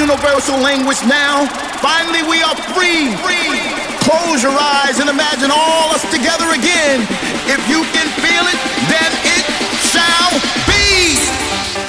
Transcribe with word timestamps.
universal 0.00 0.56
language 0.56 1.02
now. 1.04 1.44
Finally, 1.84 2.24
we 2.24 2.40
are 2.40 2.56
free. 2.72 3.12
free. 3.20 3.52
Close 4.00 4.42
your 4.42 4.56
eyes 4.56 4.98
and 4.98 5.10
imagine 5.10 5.50
all 5.52 5.92
us 5.92 6.02
together 6.10 6.48
again. 6.56 7.04
If 7.44 7.60
you 7.68 7.84
can 7.92 8.08
feel 8.24 8.44
it, 8.48 8.58
then 8.88 9.10
it 9.36 9.44
shall 9.92 10.32
be. 10.64 11.20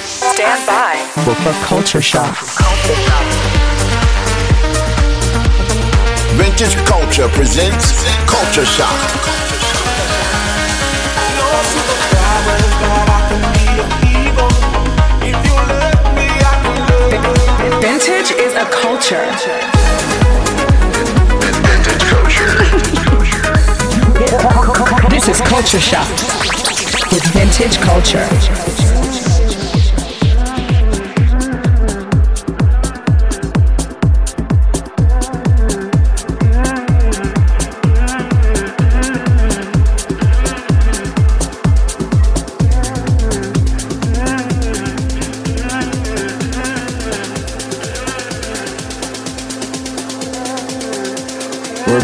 Stand 0.04 0.68
by 0.68 1.00
for, 1.24 1.36
for 1.36 1.54
culture 1.66 2.02
shock. 2.02 2.36
Vintage 6.36 6.76
Culture 6.86 7.30
presents 7.30 8.04
Culture 8.28 8.66
Shock. 8.66 9.61
A 18.62 18.66
culture. 18.66 19.26
This 25.10 25.28
is 25.30 25.42
Culture 25.42 25.80
Shock 25.80 26.08
with 27.12 27.24
Vintage 27.34 27.80
Culture. 27.80 28.71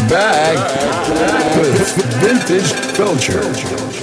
Back 0.08 0.58
with 1.56 1.94
vintage 2.20 2.72
culture. 2.94 3.97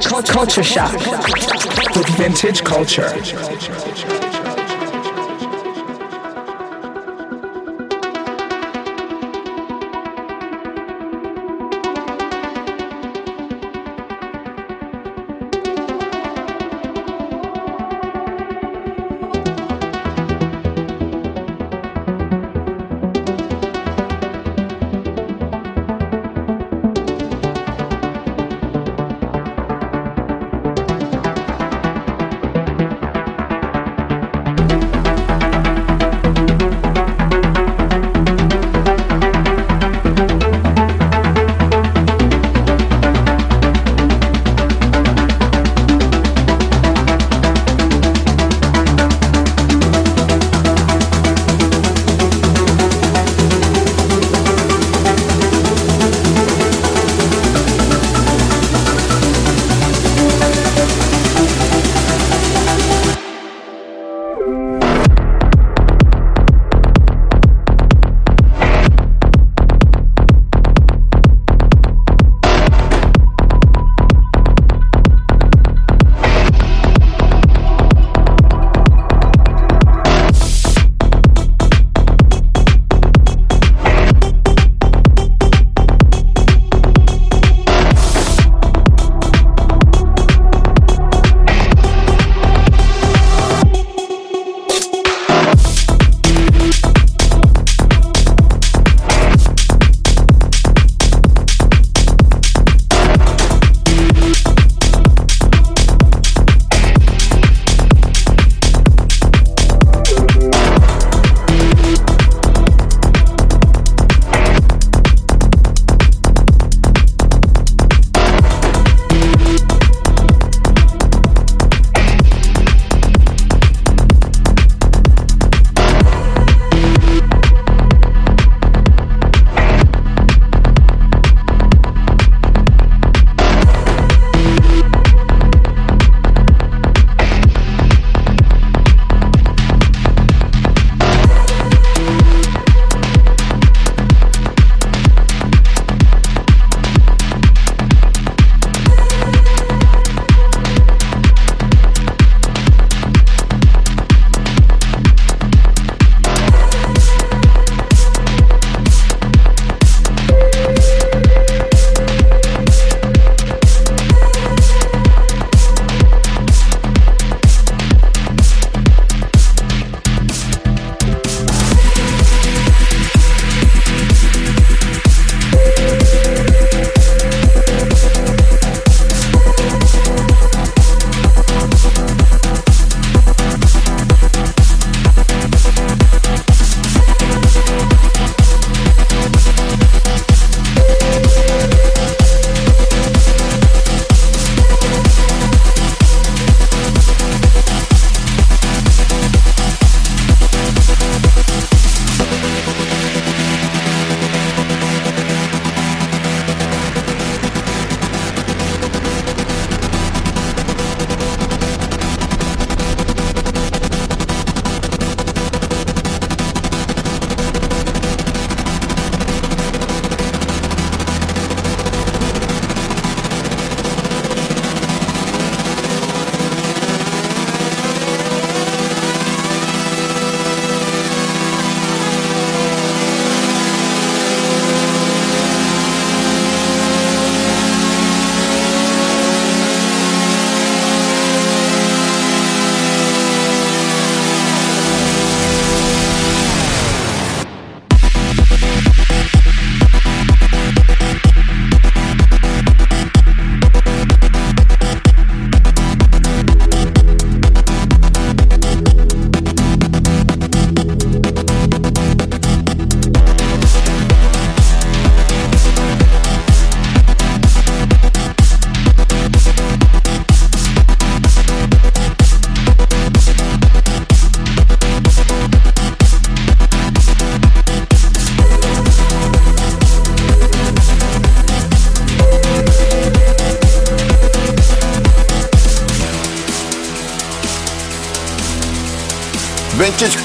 Culture 0.00 0.62
Shock 0.62 0.92
with 1.96 2.08
Vintage 2.16 2.62
Culture. 2.62 3.08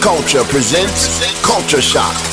Culture 0.04 0.44
presents 0.44 1.08
Culture 1.42 1.82
Shock. 1.82 2.33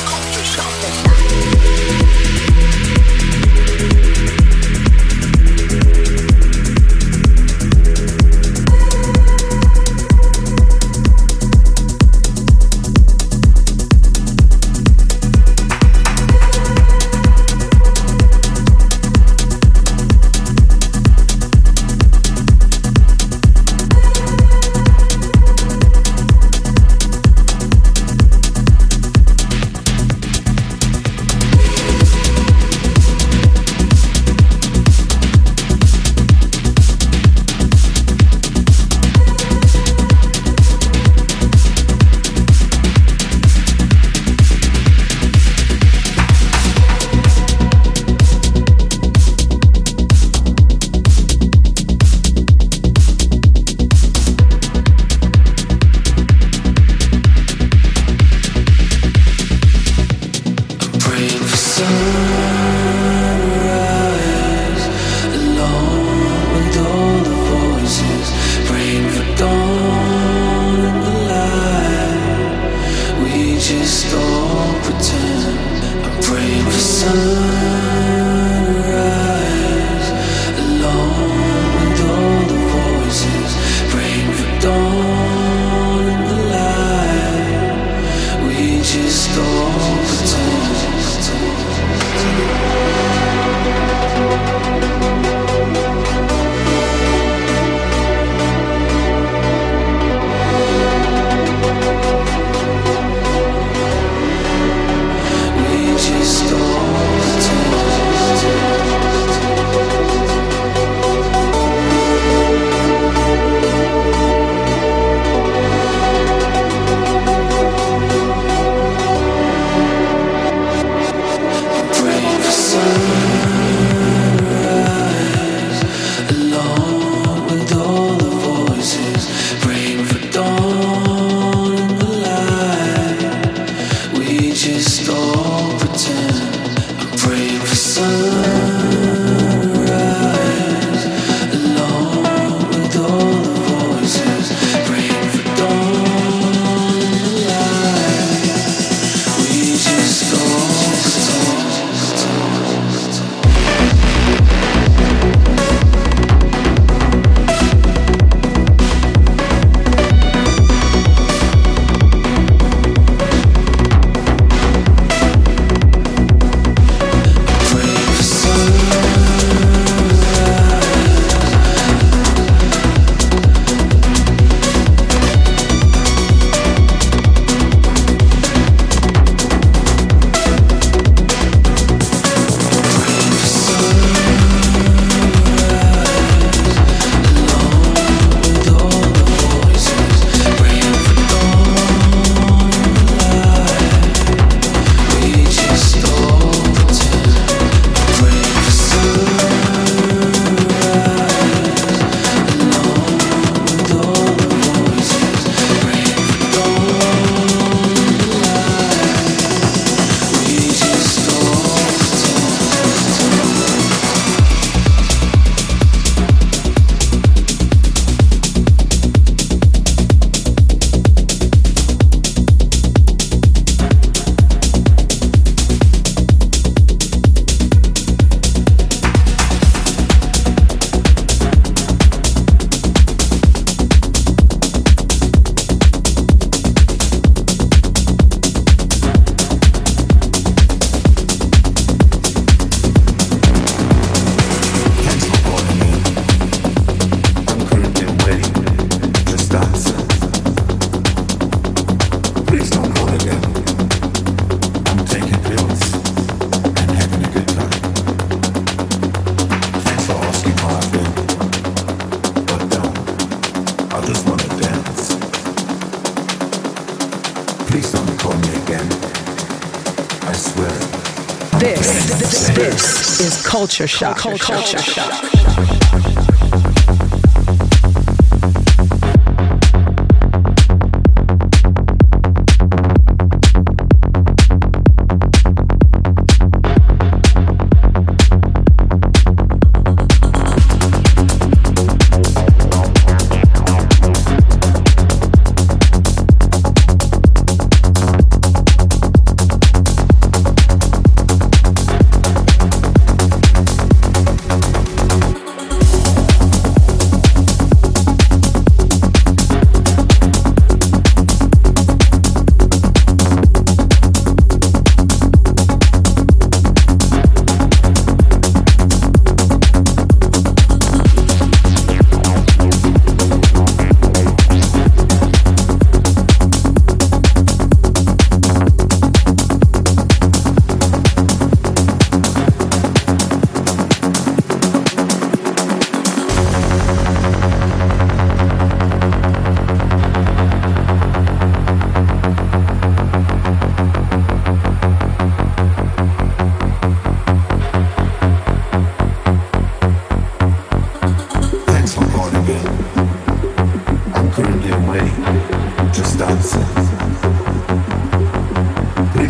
Is 273.21 273.45
culture 273.45 273.85
Shock. 273.85 274.17
Culture, 274.17 274.43
culture 274.43 274.79
Shock. 274.79 275.31
because 275.31 275.80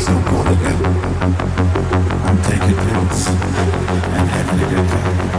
is 0.02 0.10
no 0.10 0.42
again. 0.52 0.86
I'm 2.26 2.42
taking 2.42 2.76
pills 2.76 3.28
and 3.28 4.30
having 4.30 4.60
a 4.60 4.70
good. 4.70 5.31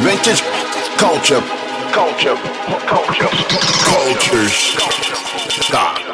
vintage 0.00 0.42
culture, 0.98 1.40
culture, 1.92 2.36
culture, 2.86 3.28
cultures. 3.84 4.74
Culture. 4.76 5.14
Culture. 5.72 6.05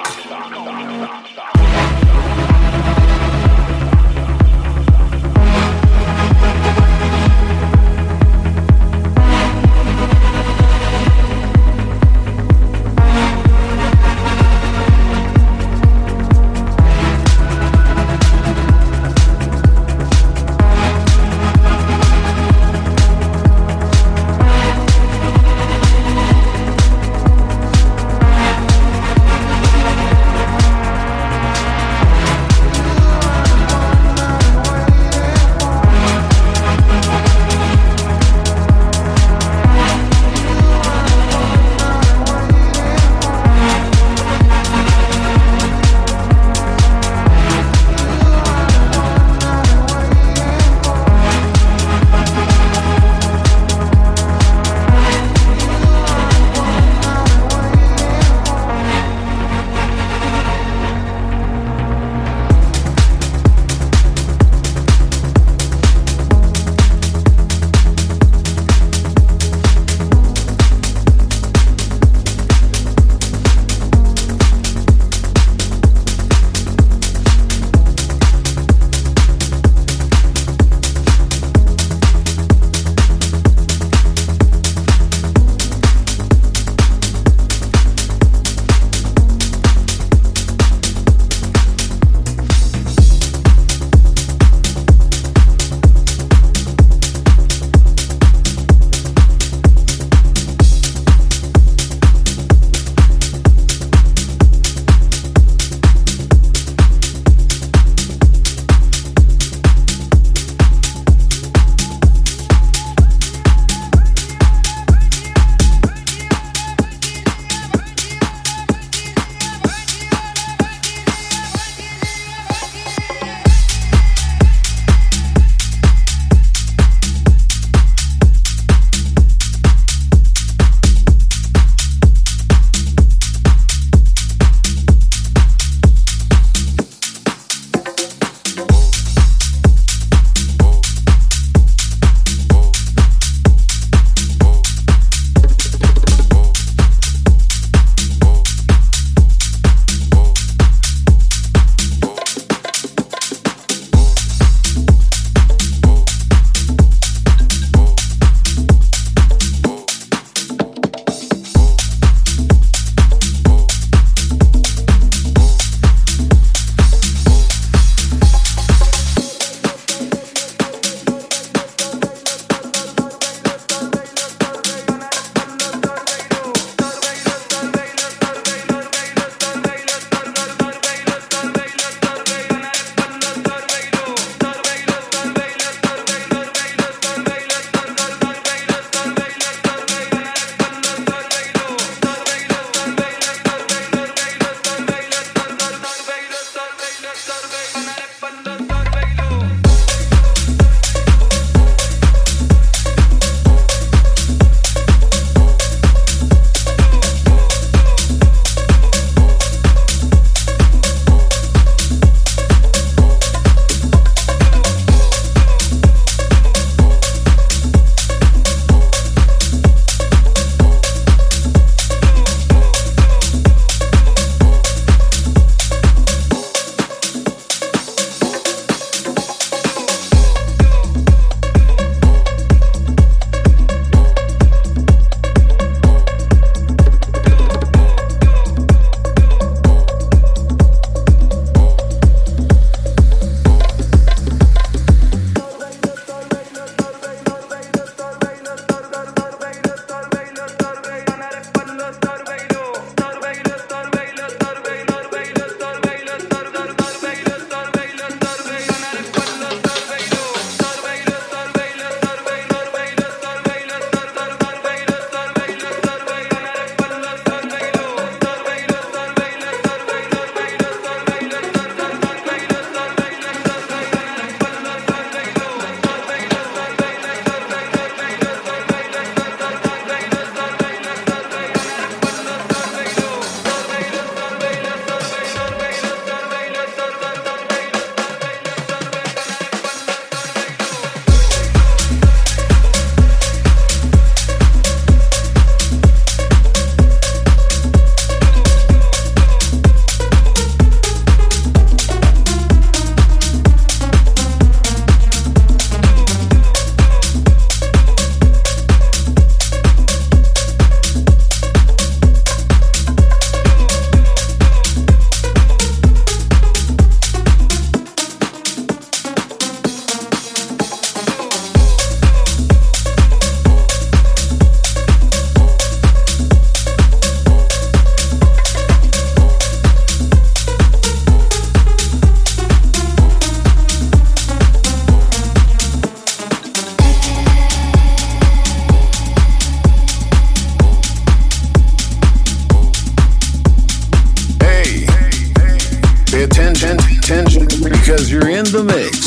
In 348.42 348.50
the 348.50 348.64
mix 348.64 349.01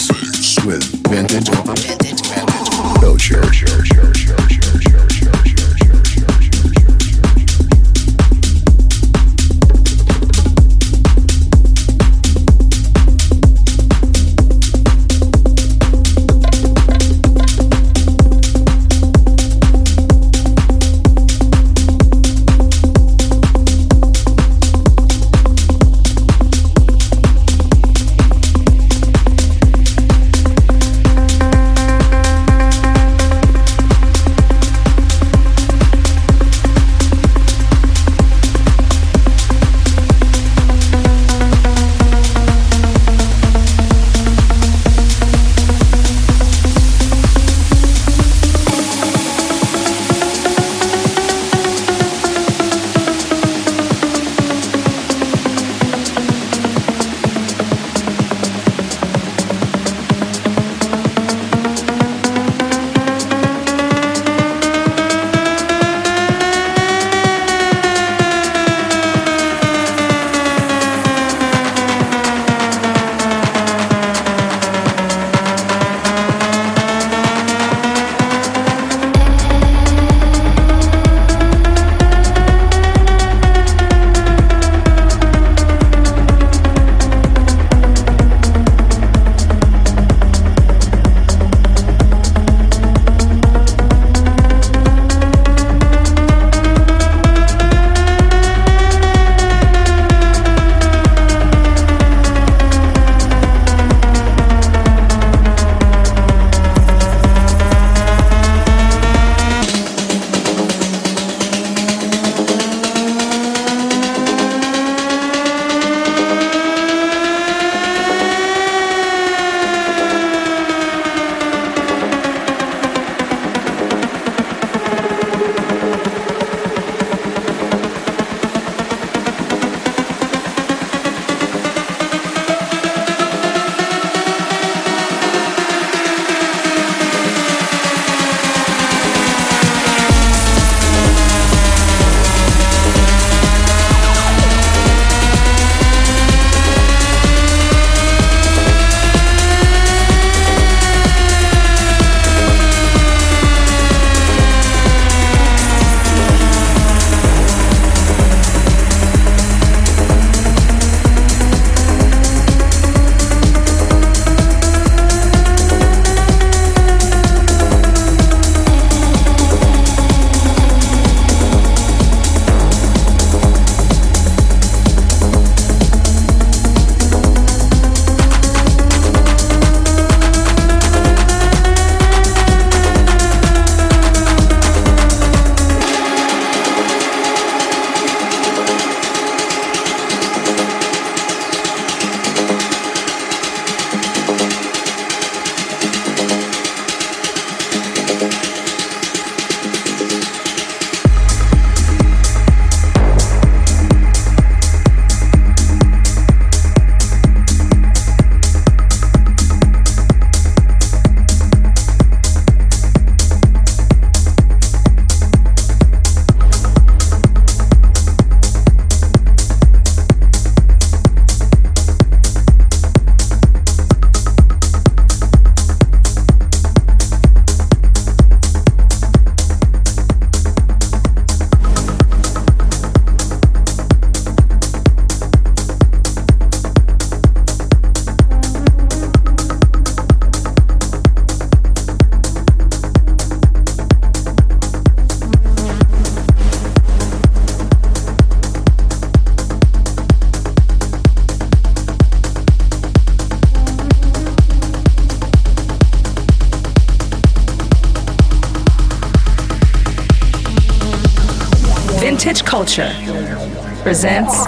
presents 263.85 264.47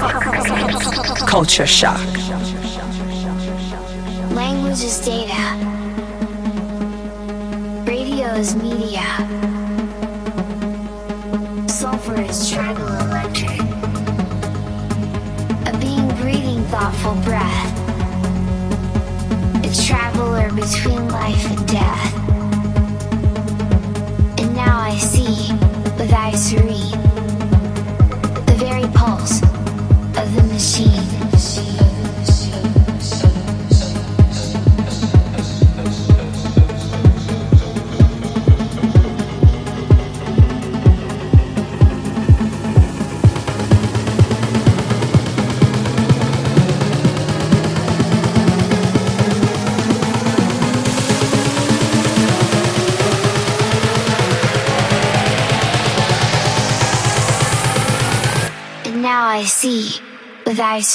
Culture 1.28 1.68
Shock. 1.68 2.17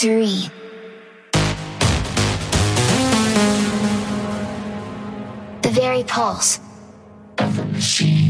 The 0.03 0.51
very 5.63 6.03
pulse 6.03 6.59
of 7.39 7.57
the 7.57 7.65
machine. 7.67 8.22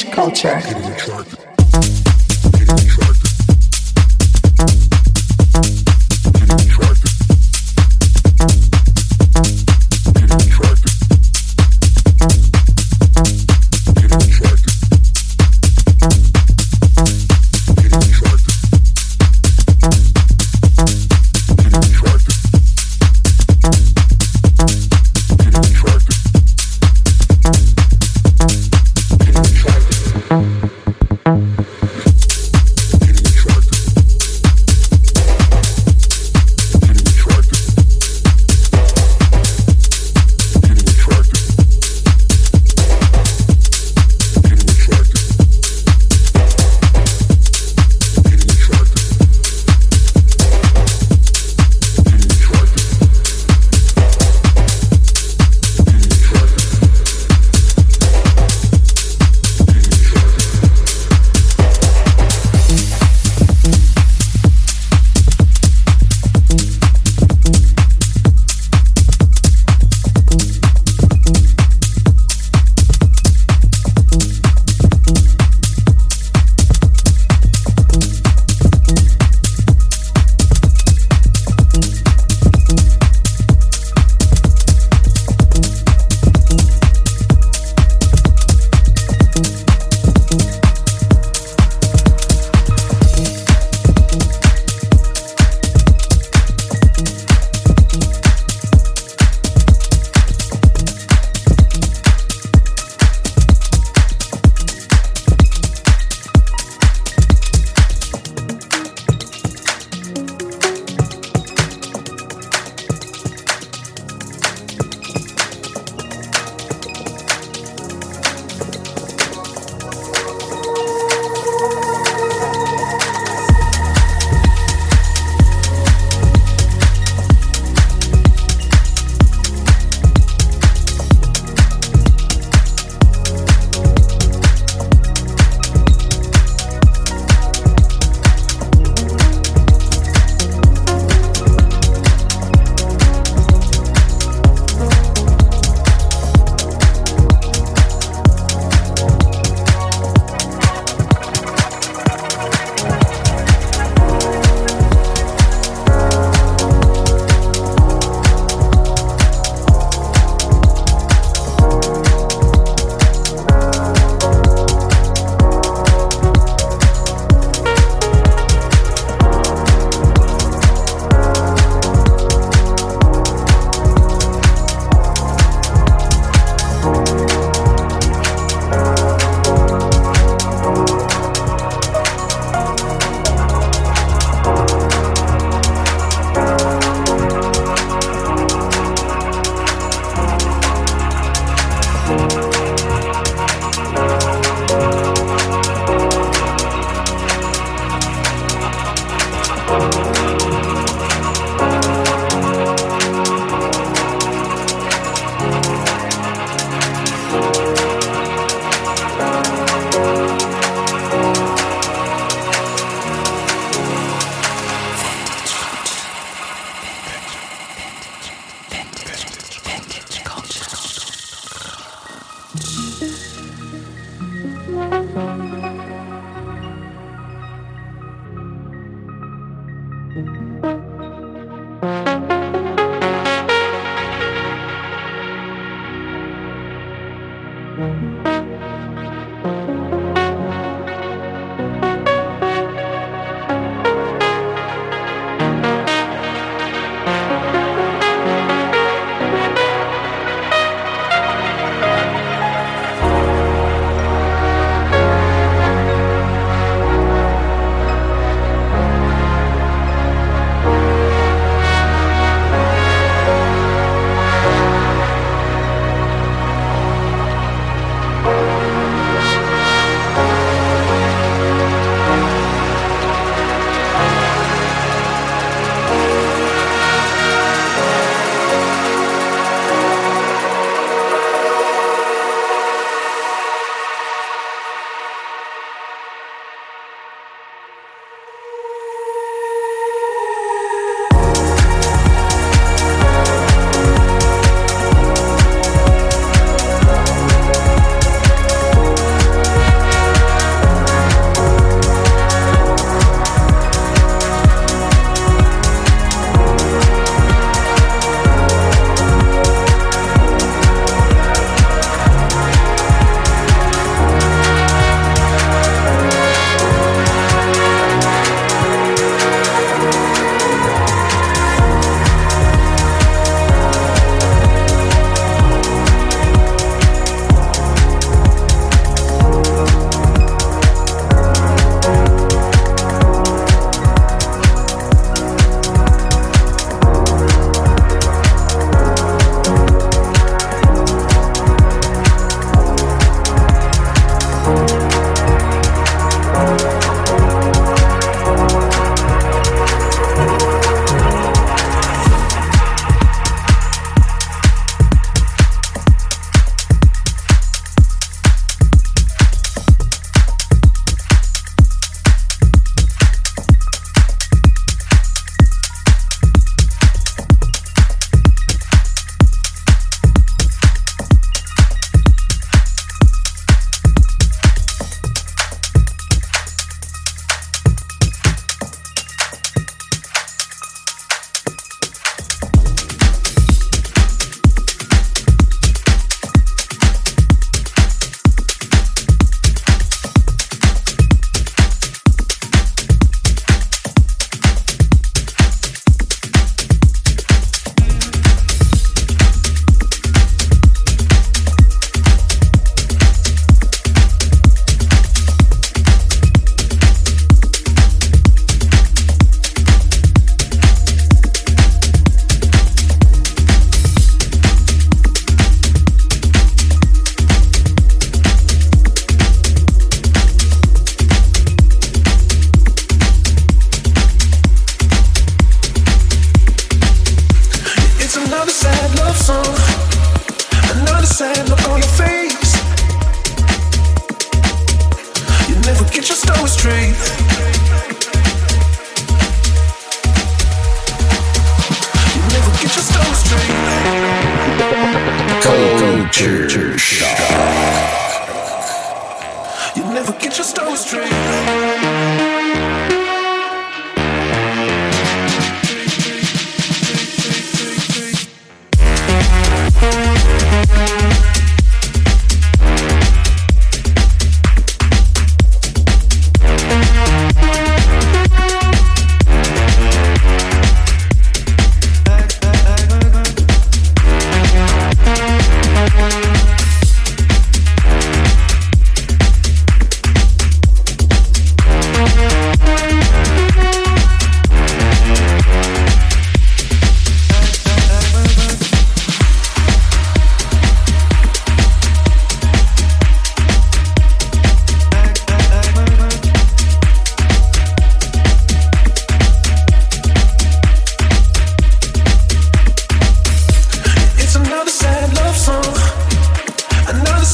Culture. 0.00 0.58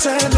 Another 0.06 0.37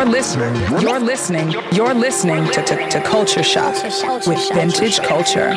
You're 0.00 0.08
listening. 0.08 0.80
You're 0.80 0.98
listening. 0.98 1.54
You're 1.72 1.92
listening 1.92 2.46
to, 2.52 2.62
to, 2.62 2.88
to 2.88 3.02
Culture 3.02 3.42
Shock 3.42 3.84
with 4.26 4.48
Vintage 4.54 4.98
Culture. 5.00 5.50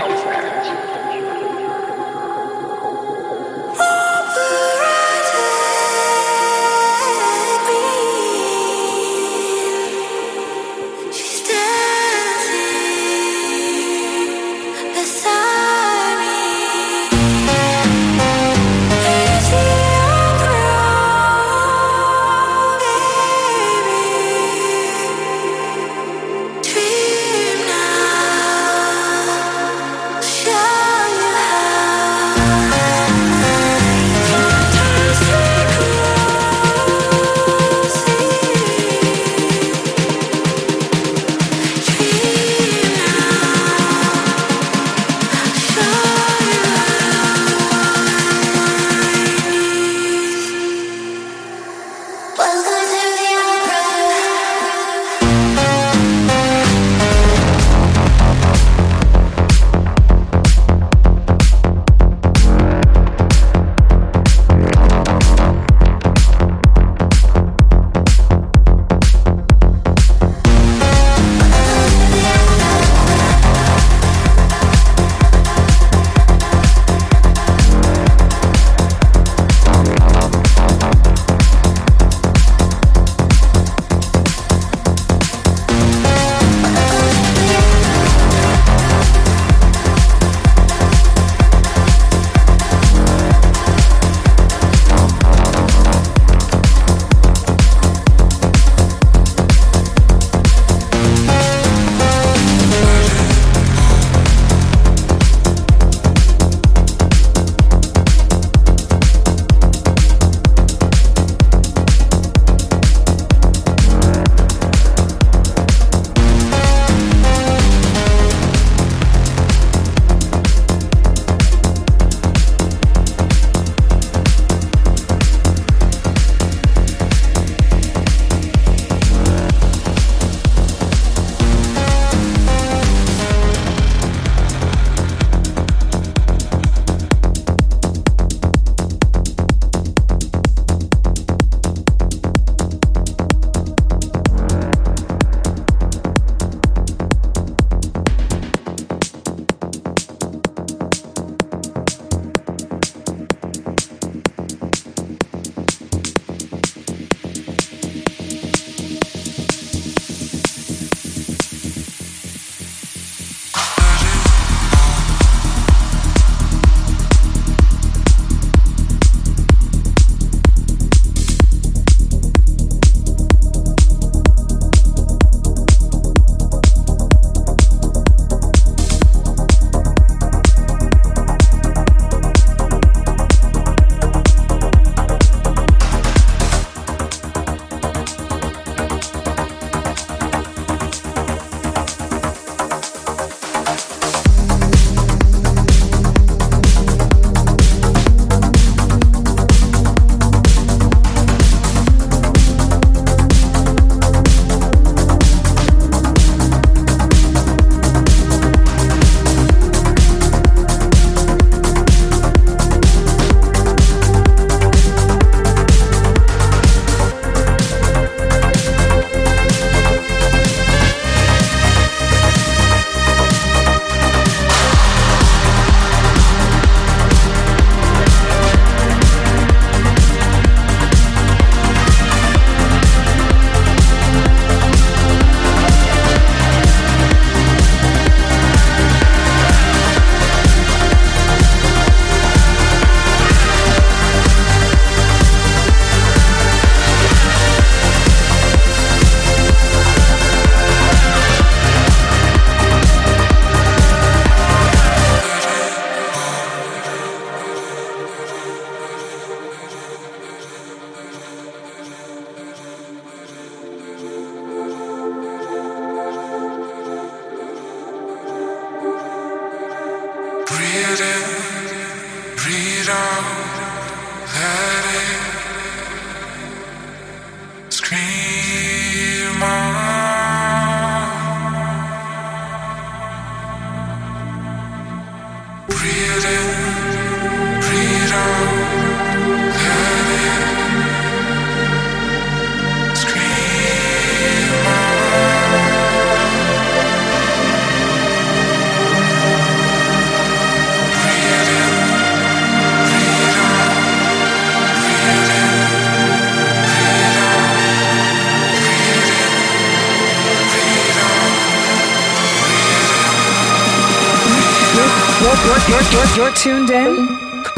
You're, 316.23 316.31
tuned 316.35 316.69
in 316.69 316.95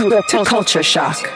to 0.09 0.43
Culture 0.43 0.81
Shock. 0.81 1.34